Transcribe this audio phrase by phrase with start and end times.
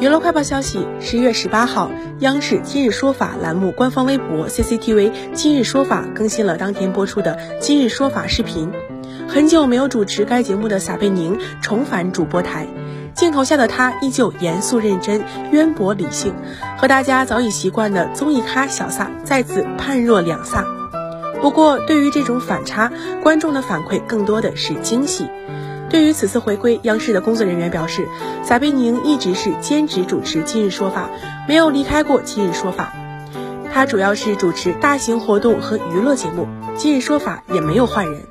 [0.00, 1.90] 娱乐快报消息：十一月十八号，
[2.20, 8.70] 央视《今日说法》栏目官方微博 CCTV《今日说法》更新了当天播出的《今日说法》视频。
[9.28, 12.66] 很久没有主持该节目的撒贝宁重返主播台，
[13.14, 15.22] 镜头下的他依旧严肃认真、
[15.52, 16.34] 渊博理性，
[16.78, 20.64] 和大家早已习惯的综艺咖小撒再次判若两撒。
[21.40, 22.90] 不过，对于这种反差，
[23.22, 25.28] 观众的反馈更多的是惊喜。
[25.92, 28.08] 对于此次回归，央视的工作人员表示，
[28.42, 31.10] 撒贝宁一直是兼职主持《今日说法》，
[31.46, 32.94] 没有离开过《今日说法》。
[33.74, 36.44] 他主要是主持大型活动和娱乐节目，
[36.76, 38.22] 《今日说法》也没有换人。